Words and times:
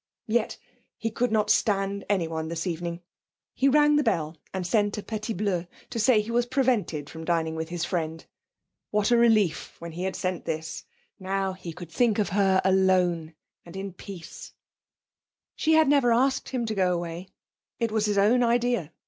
Yes; 0.25 0.57
he 0.97 1.11
could 1.11 1.31
not 1.31 1.51
stand 1.51 2.05
anyone 2.09 2.47
this 2.47 2.65
evening. 2.65 3.03
He 3.53 3.67
rang 3.69 3.97
the 3.97 4.03
bell 4.03 4.35
and 4.51 4.65
sent 4.65 4.97
a 4.97 5.03
petit 5.03 5.35
bleu 5.35 5.67
to 5.91 5.99
say 5.99 6.19
he 6.21 6.31
was 6.31 6.47
prevented 6.47 7.07
from 7.07 7.23
dining 7.23 7.53
with 7.53 7.69
his 7.69 7.85
friend. 7.85 8.25
What 8.89 9.11
a 9.11 9.15
relief 9.17 9.75
when 9.77 9.91
he 9.91 10.01
had 10.05 10.15
sent 10.15 10.45
this 10.45 10.85
now 11.19 11.53
he 11.53 11.71
could 11.71 11.91
think 11.91 12.17
of 12.17 12.29
her 12.29 12.61
alone 12.65 13.35
in 13.63 13.93
peace.... 13.93 14.53
She 15.55 15.73
had 15.73 15.87
never 15.87 16.11
asked 16.11 16.49
him 16.49 16.65
to 16.65 16.73
go 16.73 16.95
away. 16.95 17.29
It 17.77 17.91
was 17.91 18.07
his 18.07 18.17
own 18.17 18.41
idea. 18.41 18.91